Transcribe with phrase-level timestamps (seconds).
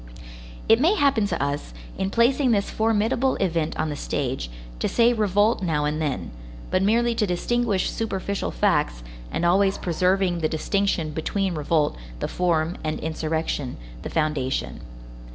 [0.67, 5.13] It may happen to us, in placing this formidable event on the stage, to say
[5.13, 6.31] revolt now and then,
[6.71, 12.77] but merely to distinguish superficial facts, and always preserving the distinction between revolt, the form,
[12.83, 14.81] and insurrection, the foundation.